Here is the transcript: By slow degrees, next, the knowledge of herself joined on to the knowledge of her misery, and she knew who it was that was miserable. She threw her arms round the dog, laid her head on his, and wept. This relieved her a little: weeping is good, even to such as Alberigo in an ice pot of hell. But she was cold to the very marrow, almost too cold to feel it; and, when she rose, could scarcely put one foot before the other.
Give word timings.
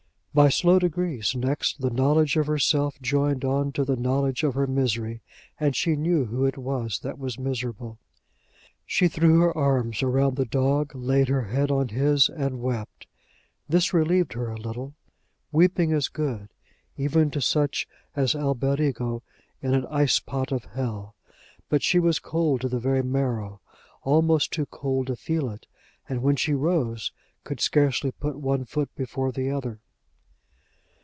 By 0.33 0.47
slow 0.47 0.79
degrees, 0.79 1.35
next, 1.35 1.81
the 1.81 1.89
knowledge 1.89 2.37
of 2.37 2.47
herself 2.47 2.97
joined 3.01 3.43
on 3.43 3.73
to 3.73 3.83
the 3.83 3.97
knowledge 3.97 4.43
of 4.43 4.53
her 4.53 4.65
misery, 4.65 5.21
and 5.59 5.75
she 5.75 5.97
knew 5.97 6.23
who 6.23 6.45
it 6.45 6.57
was 6.57 6.99
that 6.99 7.19
was 7.19 7.37
miserable. 7.37 7.99
She 8.85 9.09
threw 9.09 9.41
her 9.41 9.57
arms 9.57 10.01
round 10.01 10.37
the 10.37 10.45
dog, 10.45 10.95
laid 10.95 11.27
her 11.27 11.43
head 11.47 11.69
on 11.69 11.89
his, 11.89 12.29
and 12.29 12.61
wept. 12.61 13.07
This 13.67 13.93
relieved 13.93 14.31
her 14.31 14.49
a 14.49 14.55
little: 14.55 14.93
weeping 15.51 15.91
is 15.91 16.07
good, 16.07 16.47
even 16.95 17.29
to 17.31 17.41
such 17.41 17.85
as 18.15 18.33
Alberigo 18.33 19.23
in 19.61 19.73
an 19.73 19.85
ice 19.87 20.21
pot 20.21 20.53
of 20.53 20.63
hell. 20.63 21.13
But 21.67 21.83
she 21.83 21.99
was 21.99 22.19
cold 22.19 22.61
to 22.61 22.69
the 22.69 22.79
very 22.79 23.03
marrow, 23.03 23.59
almost 24.03 24.53
too 24.53 24.65
cold 24.67 25.07
to 25.07 25.17
feel 25.17 25.49
it; 25.49 25.65
and, 26.07 26.21
when 26.23 26.37
she 26.37 26.53
rose, 26.53 27.11
could 27.43 27.59
scarcely 27.59 28.11
put 28.13 28.39
one 28.39 28.63
foot 28.63 28.89
before 28.95 29.33
the 29.33 29.49
other. 29.51 29.81